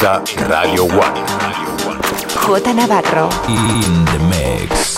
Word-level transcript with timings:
Radio 0.00 0.84
One. 0.84 1.26
J 2.62 2.72
Navarro. 2.72 3.28
In 3.48 4.04
the 4.04 4.18
mix. 4.30 4.97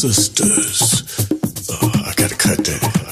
Sisters. 0.00 1.28
Uh, 1.68 1.90
I 2.06 2.14
gotta 2.16 2.34
cut 2.34 2.56
that. 2.64 3.09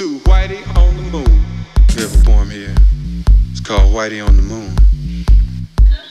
to 0.00 0.18
Whitey 0.20 0.66
on 0.78 0.96
the 0.96 1.02
Moon. 1.02 1.44
We 1.94 2.00
have 2.00 2.22
a 2.22 2.24
poem 2.24 2.48
here. 2.48 2.74
It's 3.50 3.60
called 3.60 3.92
Whitey 3.92 4.26
on 4.26 4.34
the 4.34 4.40
Moon. 4.40 4.74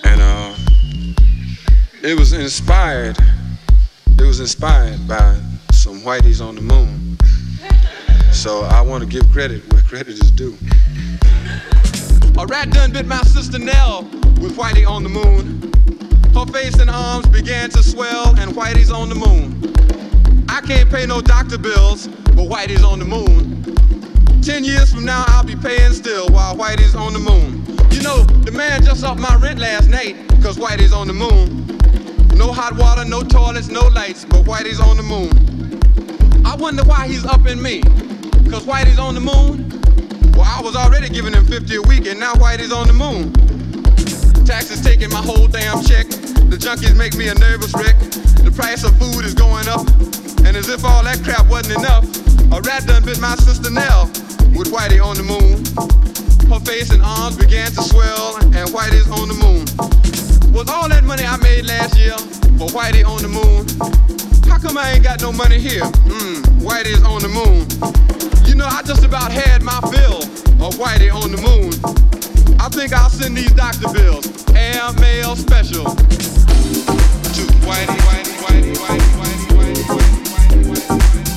And 0.04 0.22
uh, 0.22 0.54
it 2.04 2.14
was 2.14 2.34
inspired. 2.34 3.18
It 4.20 4.22
was 4.22 4.42
inspired 4.42 5.08
by 5.08 5.42
some 5.72 6.02
Whiteys 6.02 6.40
on 6.40 6.54
the 6.54 6.62
Moon. 6.62 7.18
So 8.32 8.62
I 8.62 8.82
want 8.82 9.04
to 9.04 9.10
give 9.10 9.28
credit 9.32 9.64
where 9.74 9.82
credit 9.82 10.10
is 10.10 10.30
due. 10.30 10.56
A 12.38 12.46
rat 12.46 12.70
done 12.70 12.92
bit 12.92 13.08
my 13.08 13.24
sister 13.24 13.58
Nell 13.58 14.04
with 14.40 14.56
Whitey 14.56 14.88
on 14.88 15.02
the 15.02 15.10
Moon. 15.10 15.74
Her 16.36 16.46
face 16.46 16.78
and 16.78 16.92
arms 16.92 17.26
began 17.26 17.72
to 17.72 17.82
swell, 17.82 18.38
and 18.38 18.52
Whitey's 18.52 18.92
on 18.92 19.10
the 19.10 19.16
moon. 19.16 19.74
I 20.48 20.62
can't 20.62 20.92
pay 20.92 21.08
no 21.08 21.22
doctor 21.22 21.58
bills, 21.58 22.08
but 22.08 22.46
Whitey's 22.48 22.84
on 22.84 23.00
the 23.00 23.06
moon. 23.06 23.79
Ten 24.50 24.64
years 24.64 24.92
from 24.92 25.06
now, 25.06 25.26
I'll 25.28 25.44
be 25.44 25.56
paying 25.56 25.94
still 25.94 26.28
while 26.30 26.56
Whitey's 26.56 26.96
on 26.96 27.14
the 27.14 27.20
moon. 27.20 27.64
You 27.92 28.02
know, 28.02 28.24
the 28.24 28.52
man 28.52 28.84
just 28.84 29.04
upped 29.04 29.20
my 29.20 29.36
rent 29.36 29.60
last 29.60 29.90
night, 29.90 30.16
cause 30.42 30.58
Whitey's 30.58 30.92
on 30.92 31.06
the 31.06 31.14
moon. 31.14 31.68
No 32.36 32.52
hot 32.52 32.76
water, 32.76 33.06
no 33.06 33.22
toilets, 33.22 33.68
no 33.68 33.88
lights, 33.90 34.26
but 34.26 34.46
Whitey's 34.46 34.80
on 34.80 34.98
the 34.98 35.04
moon. 35.04 35.30
I 36.48 36.56
wonder 36.56 36.84
why 36.84 37.08
he's 37.08 37.24
upping 37.26 37.62
me. 37.62 37.84
Cause 38.50 38.66
Whitey's 38.66 38.98
on 38.98 39.14
the 39.14 39.22
moon. 39.22 39.70
Well, 40.34 40.50
I 40.50 40.62
was 40.64 40.76
already 40.76 41.10
giving 41.10 41.34
him 41.34 41.46
50 41.46 41.76
a 41.76 41.82
week, 41.84 42.08
and 42.08 42.20
now 42.20 42.34
Whitey's 42.34 42.74
on 42.74 42.88
the 42.88 42.94
moon. 42.94 43.32
Taxes 44.48 44.82
taking 44.82 45.12
my 45.12 45.22
whole 45.22 45.48
damn 45.48 45.84
check. 45.84 46.10
The 46.10 46.58
junkies 46.58 46.98
make 46.98 47.16
me 47.16 47.28
a 47.28 47.36
nervous 47.36 47.72
wreck. 47.76 48.00
The 48.42 48.52
price 48.52 48.84
of 48.84 48.98
food 48.98 49.26
is 49.26 49.36
going 49.36 49.68
up. 49.68 49.86
And 50.44 50.58
as 50.58 50.70
if 50.70 50.84
all 50.84 51.04
that 51.04 51.22
crap 51.24 51.48
wasn't 51.48 51.78
enough, 51.78 52.04
a 52.52 52.60
rat 52.62 52.88
done 52.88 53.06
bit 53.06 53.20
my 53.20 53.36
sister 53.36 53.70
Nell 53.70 54.10
with 54.60 54.74
Whitey 54.74 55.00
on 55.00 55.16
the 55.16 55.24
moon. 55.24 55.64
Her 56.52 56.60
face 56.60 56.92
and 56.92 57.02
arms 57.02 57.38
began 57.38 57.72
to 57.72 57.82
swell, 57.82 58.36
and 58.44 58.68
Whitey's 58.76 59.10
on 59.10 59.30
the 59.32 59.40
moon. 59.40 59.64
Was 60.52 60.68
all 60.68 60.90
that 60.90 61.06
money 61.06 61.24
I 61.24 61.38
made 61.38 61.66
last 61.66 61.96
year 61.98 62.18
for 62.60 62.68
Whitey 62.76 63.08
on 63.08 63.22
the 63.24 63.32
moon? 63.32 63.64
How 64.52 64.60
come 64.60 64.78
I 64.78 64.92
ain't 64.92 65.04
got 65.04 65.22
no 65.22 65.32
money 65.32 65.60
here? 65.60 65.88
Mmm, 66.04 66.44
Whitey's 66.60 67.02
on 67.08 67.22
the 67.24 67.32
moon. 67.32 67.64
You 68.46 68.56
know, 68.56 68.68
I 68.68 68.84
just 68.84 69.06
about 69.06 69.32
had 69.32 69.64
my 69.64 69.80
fill 69.96 70.24
of 70.68 70.76
Whitey 70.76 71.08
on 71.08 71.32
the 71.32 71.40
moon. 71.40 71.72
I 72.60 72.68
think 72.68 72.92
I'll 72.92 73.10
send 73.10 73.38
these 73.38 73.54
doctor 73.54 73.88
bills, 73.94 74.28
air 74.56 74.92
mail 75.00 75.38
special, 75.38 75.86
to 75.86 77.44
Whitey, 77.64 77.96
Whitey, 78.04 78.36
Whitey, 78.44 78.76
Whitey, 78.76 79.08
Whitey, 79.16 79.48
Whitey, 79.56 79.84
Whitey, 80.36 80.64
Whitey, 80.68 81.29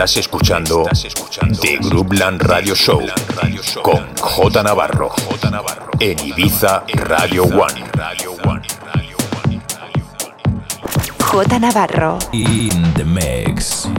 Estás 0.00 0.16
escuchando 0.16 0.86
The 1.60 1.76
Groupland 1.76 2.40
Radio 2.40 2.74
Show 2.74 3.02
con 3.82 4.16
J 4.18 4.62
Navarro 4.62 5.12
en 5.98 6.18
Ibiza 6.26 6.84
Radio 6.94 7.44
One. 7.44 7.84
J 11.18 11.58
Navarro. 11.58 12.18
In 12.32 12.94
the 12.94 13.04
mix. 13.04 13.90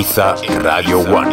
Ibiza 0.00 0.34
Radio 0.64 0.98
One. 1.00 1.29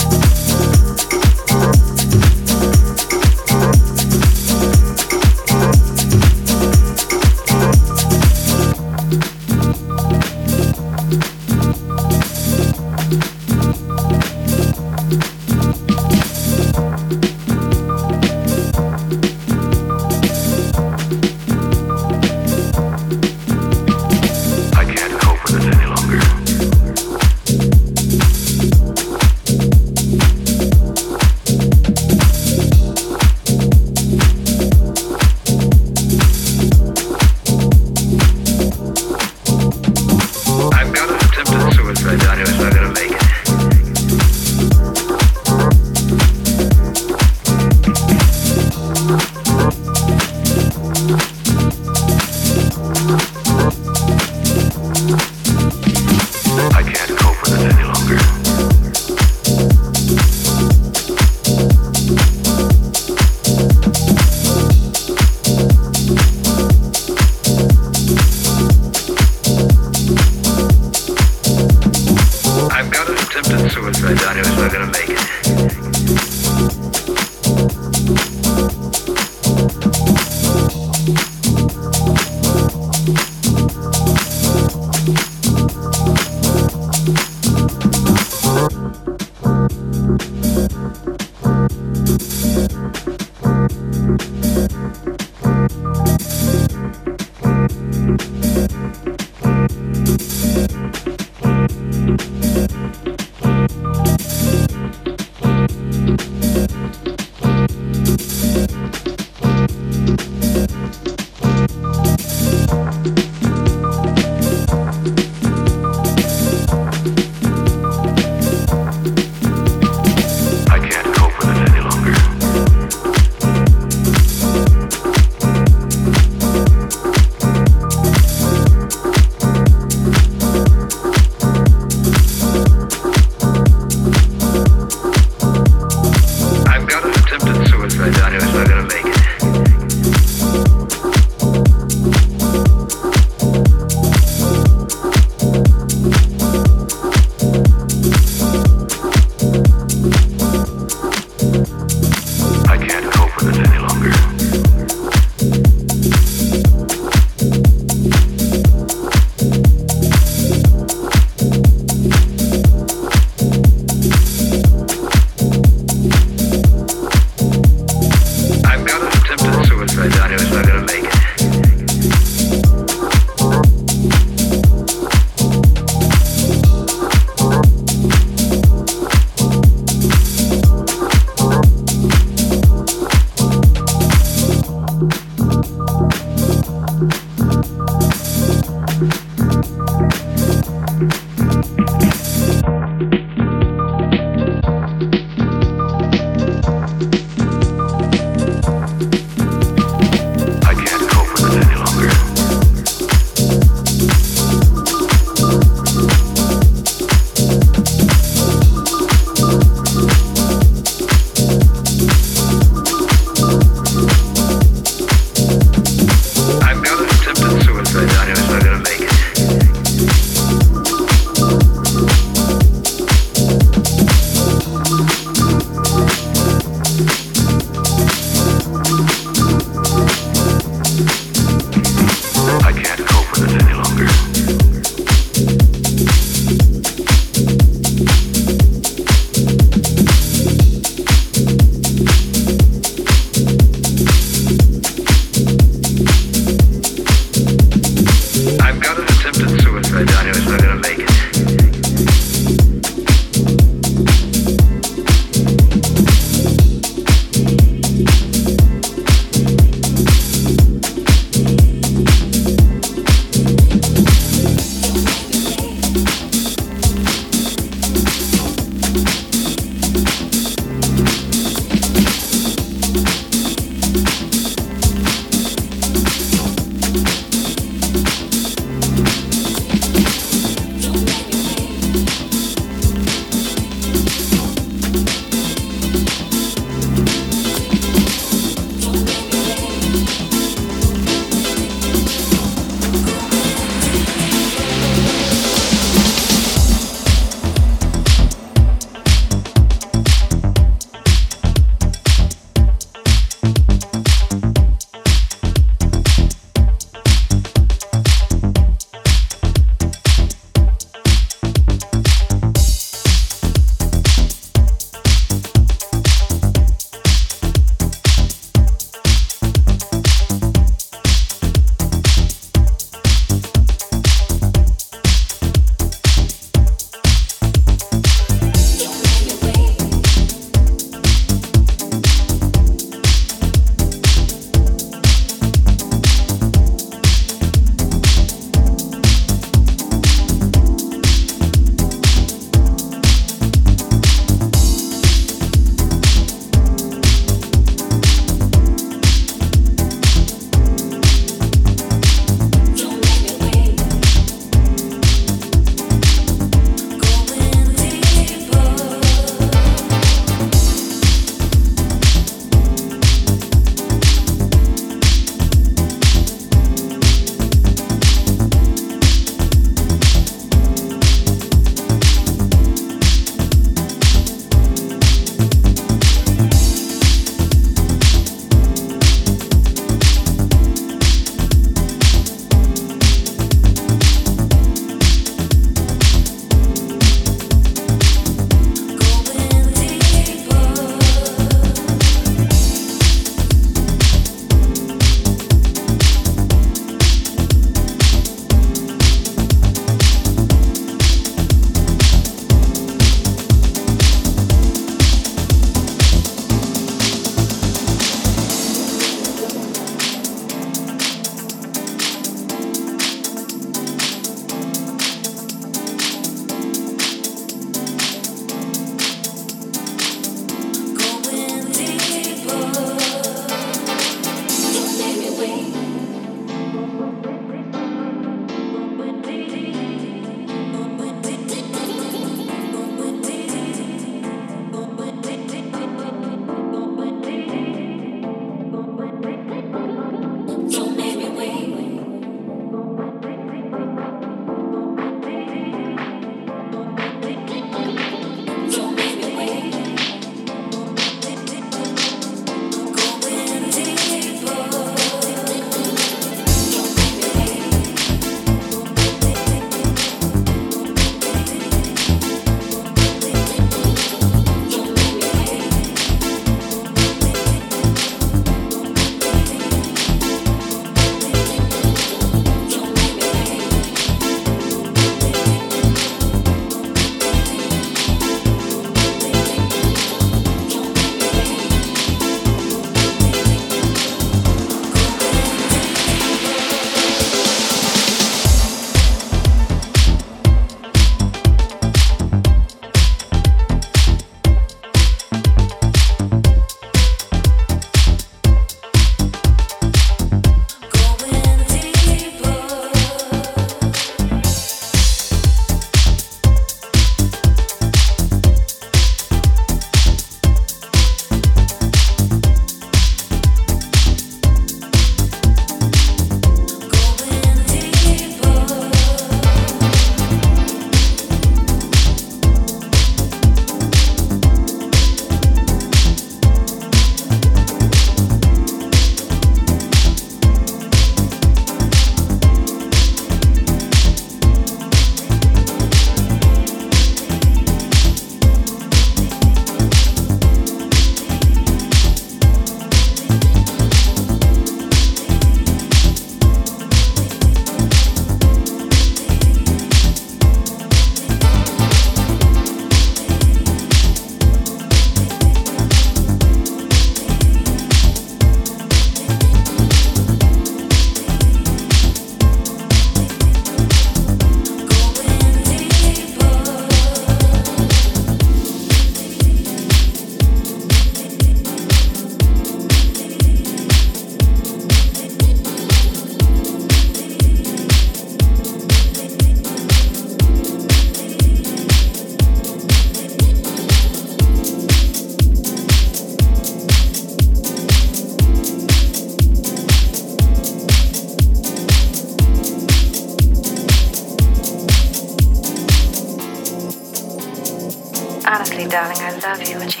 Archaeology. 599.61 600.00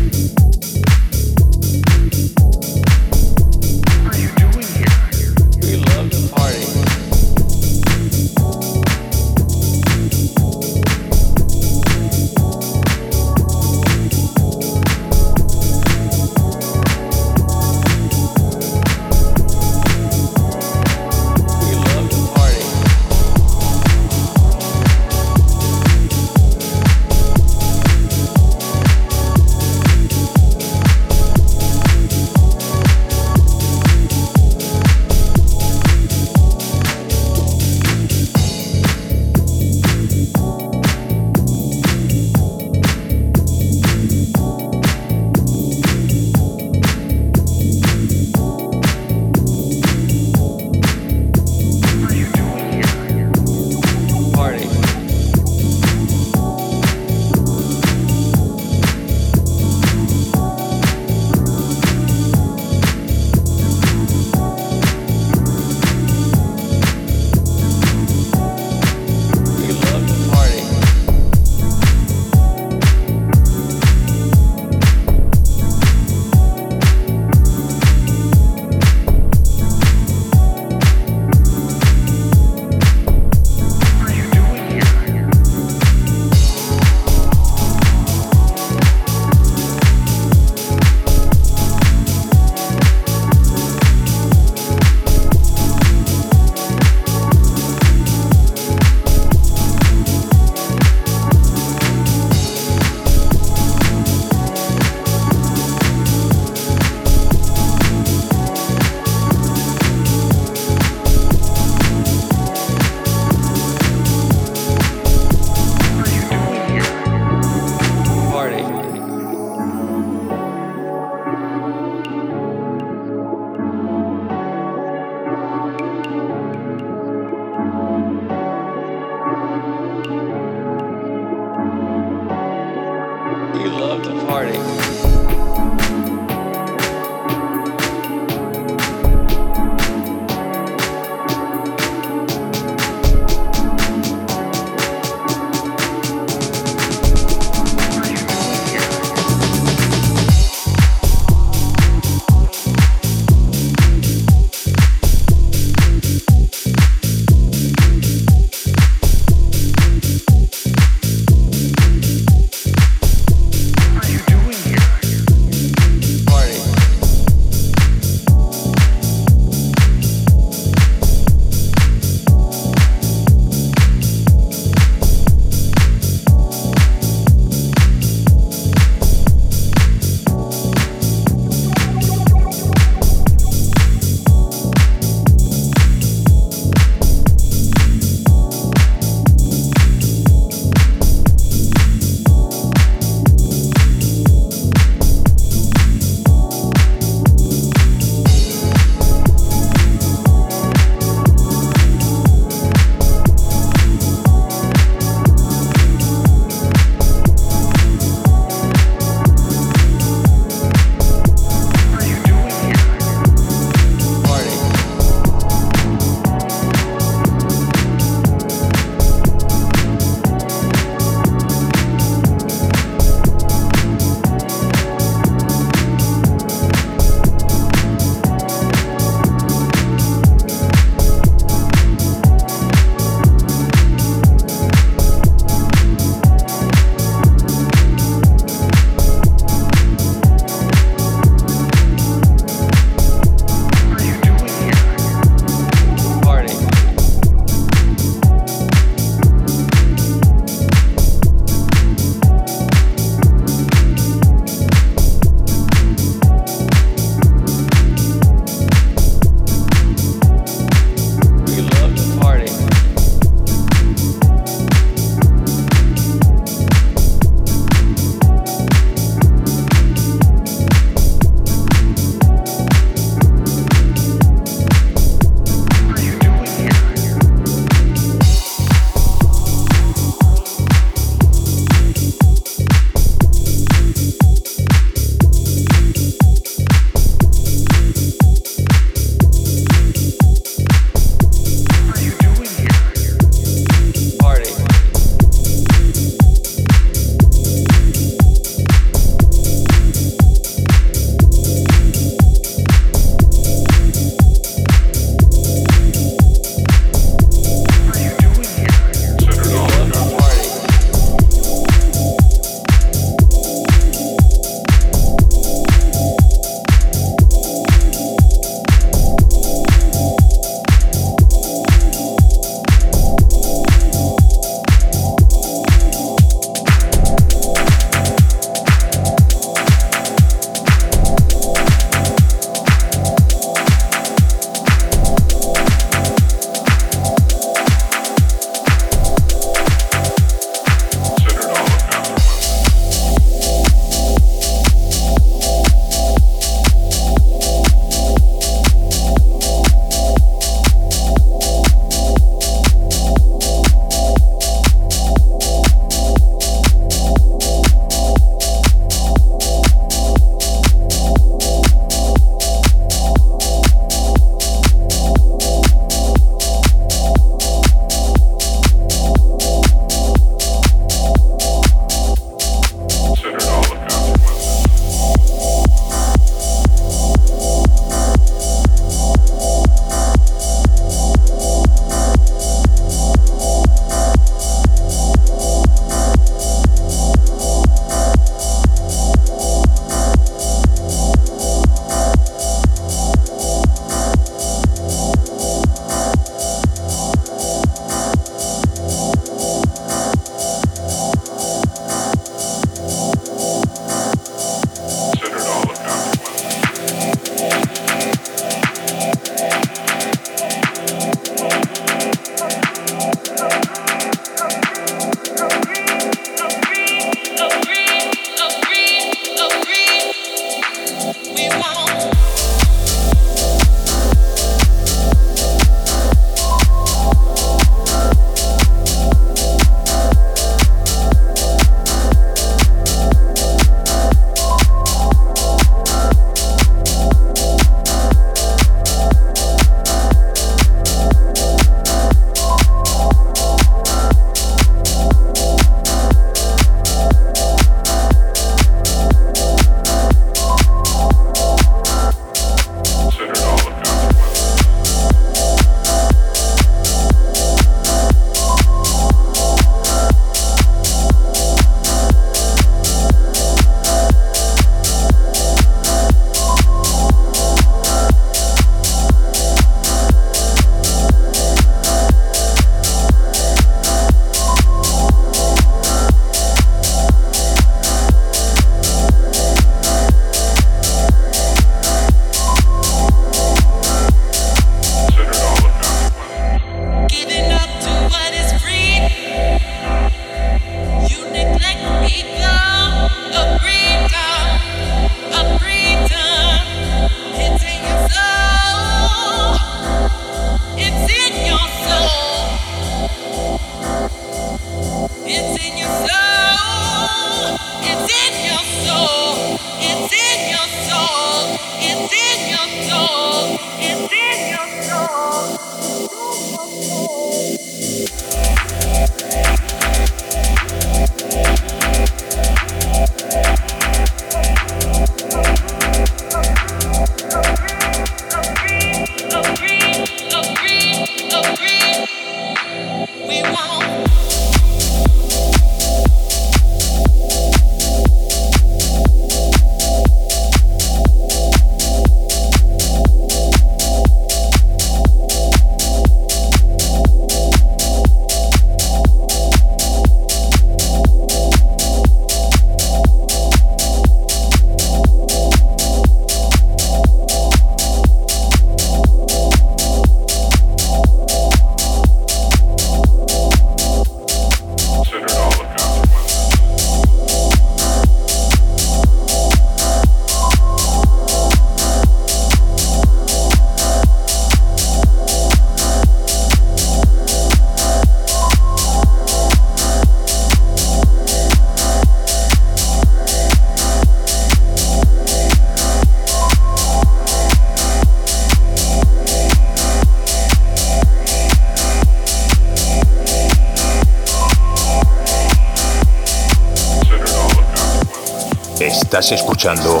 Estás 599.08 599.32
escuchando 599.32 600.00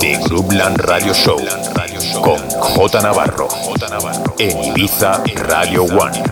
The 0.00 0.16
Groupland 0.24 0.78
Radio 0.78 1.12
Show 1.12 1.36
con 2.22 2.38
J 2.48 3.02
Navarro 3.02 3.46
en 4.38 4.64
Ibiza 4.64 5.22
Radio 5.34 5.84
One. 5.84 6.22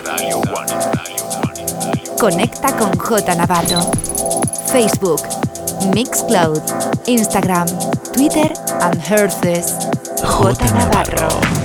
Conecta 2.19 2.75
con 2.79 2.99
J 2.99 3.35
Navarro. 3.35 3.91
Facebook, 4.73 5.21
Mixcloud, 5.95 6.63
Instagram, 7.05 7.69
Twitter 8.15 8.51
and 8.81 8.99
Herces. 9.07 9.77
J 10.25 10.65
Navarro. 10.73 11.60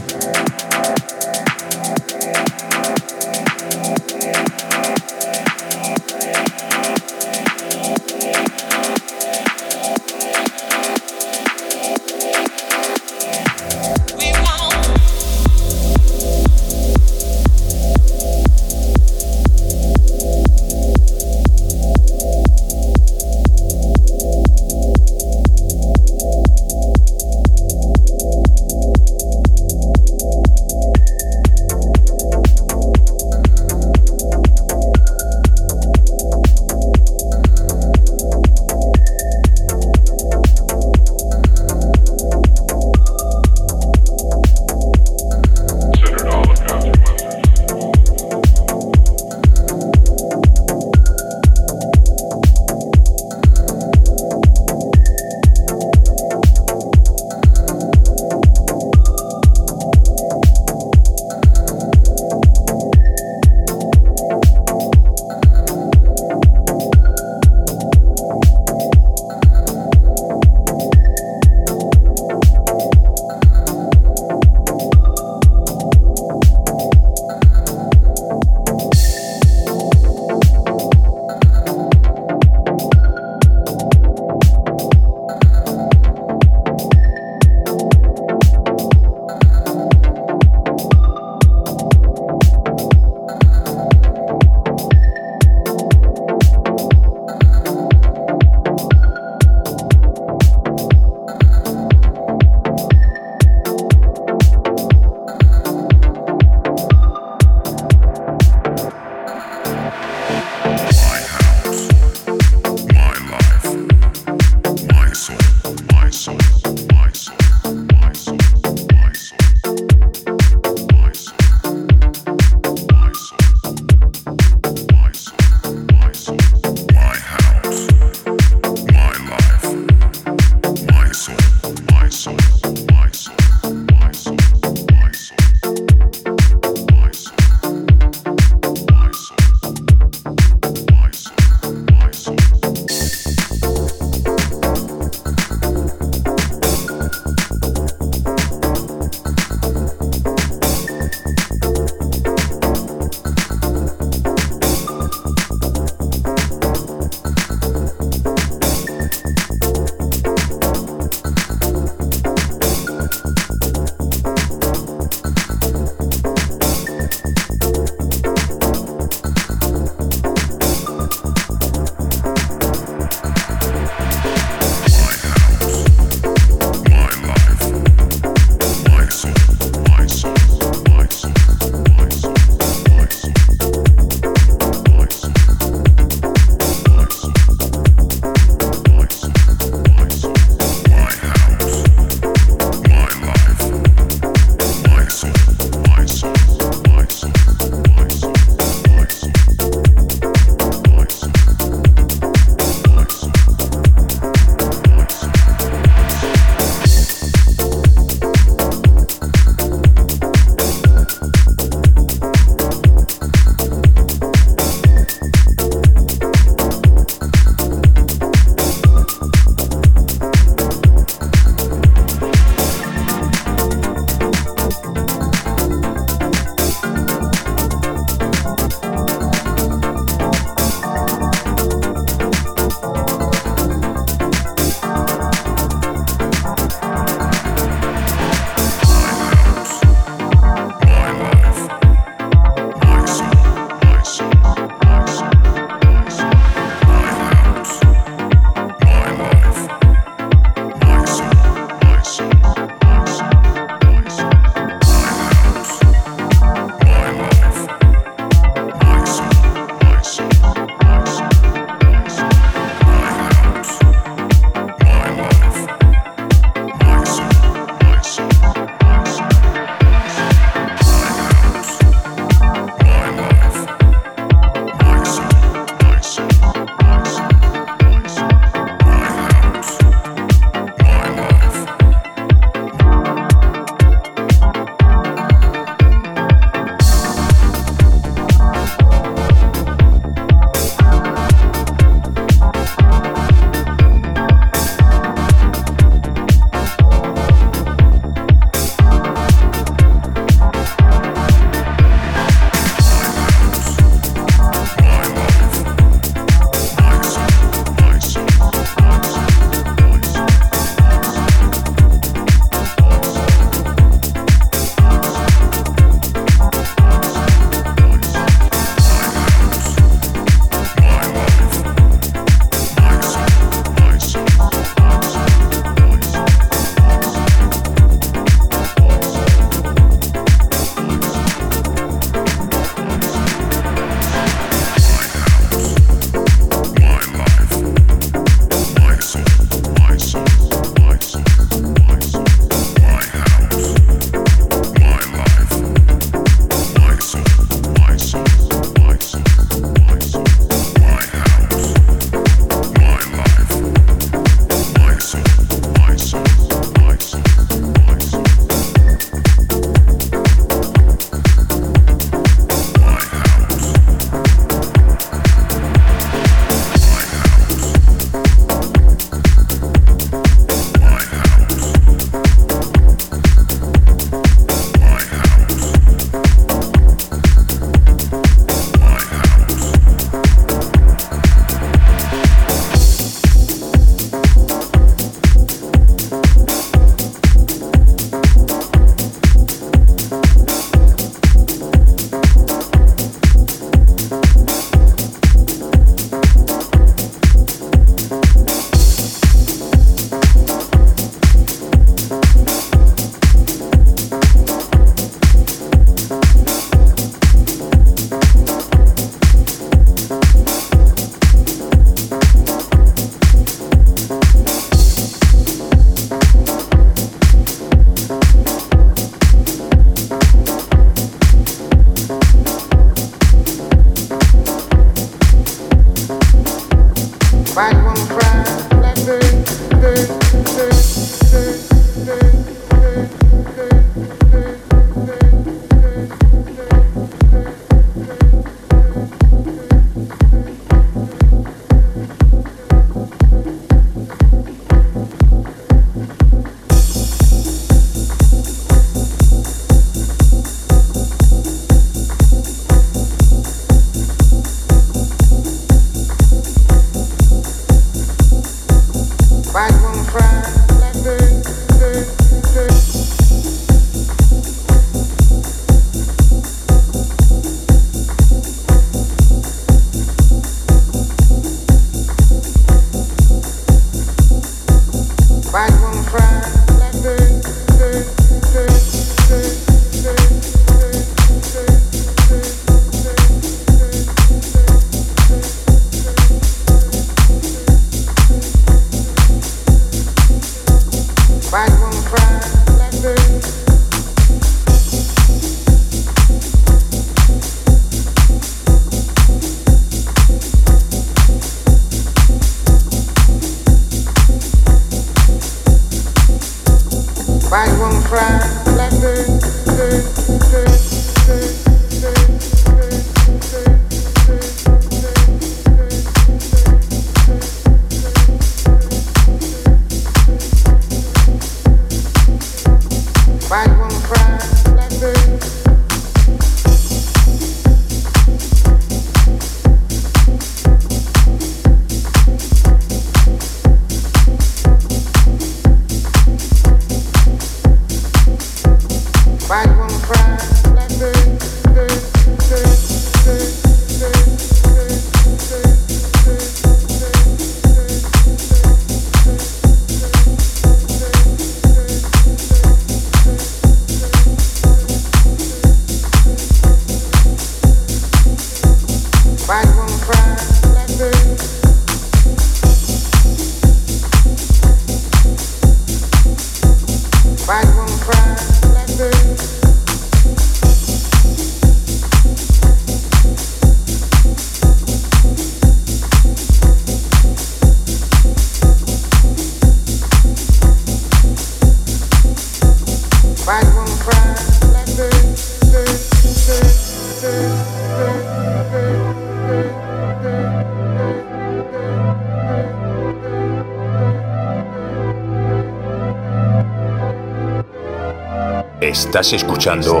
Estás 599.14 599.32
escuchando 599.32 600.00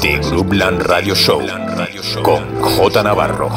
The 0.00 0.20
Groupland 0.20 0.82
Radio 0.82 1.16
Show 1.16 1.42
con 2.22 2.60
J 2.60 3.02
Navarro 3.02 3.50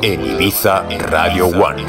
en 0.00 0.24
Ibiza 0.24 0.84
Radio 1.10 1.48
One. 1.48 1.84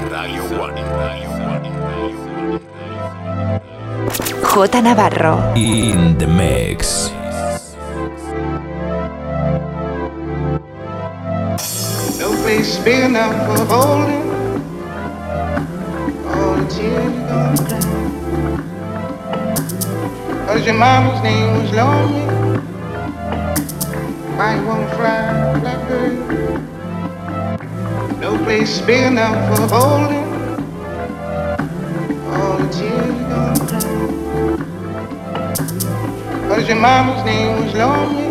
J 4.44 4.82
Navarro 4.82 5.54
in 5.56 6.18
the 6.18 6.28
mix. 6.28 7.14
No 12.20 12.32
place 12.44 12.78
big 12.84 13.06
enough 13.06 13.34
for 13.48 13.66
holding 13.74 14.22
all 16.28 16.56
the 16.58 16.66
tears 16.68 17.06
you're 17.06 17.28
gonna 17.30 17.56
cry. 17.66 18.02
Cause 20.46 20.66
your 20.66 20.76
mama's 20.76 21.24
name 21.24 21.41
It's 28.82 28.88
big 28.88 29.04
enough 29.04 29.38
for 29.48 29.62
holding 29.76 30.26
all 32.34 32.58
the 32.58 32.68
tears 32.74 33.14
children. 33.70 34.58
Cause 36.50 36.68
your 36.68 36.80
mama's 36.80 37.24
name 37.24 37.64
was 37.64 37.76
lonely. 37.76 38.30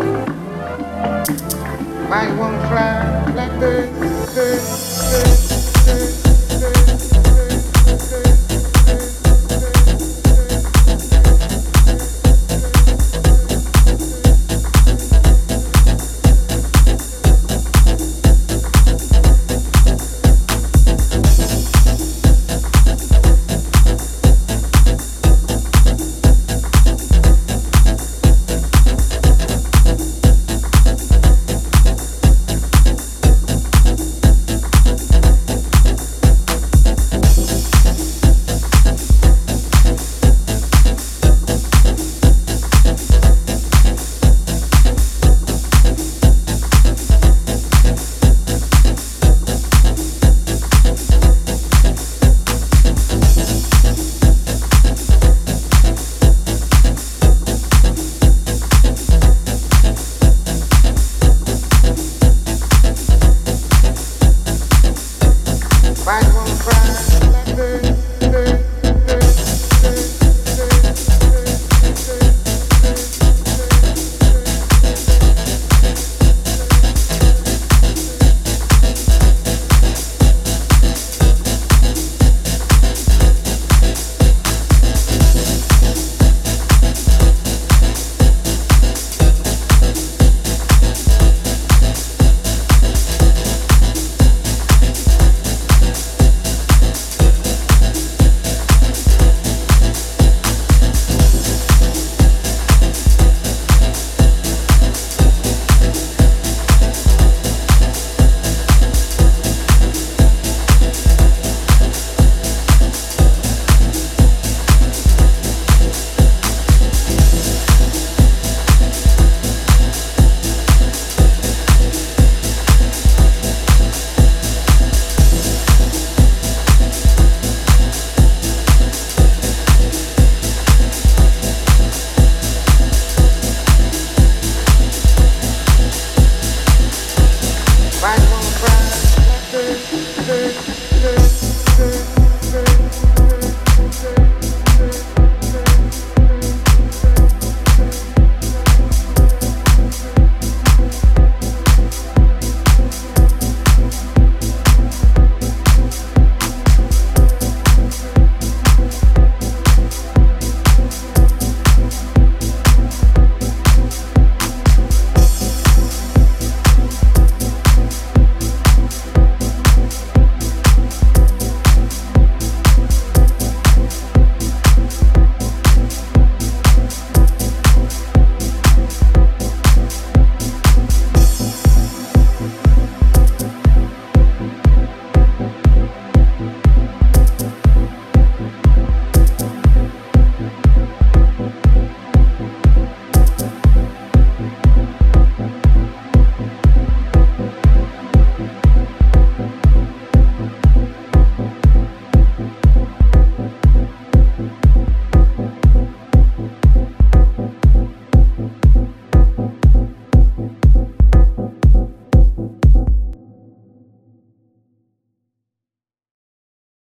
Why 2.09 2.27
you 2.27 2.35
won't 2.37 2.61
fly 2.67 3.31
like 3.33 3.57
bird, 3.61 3.89
bird, 3.97 4.27
bird, 4.35 4.61
bird, 5.85 6.11
bird. 6.59 7.10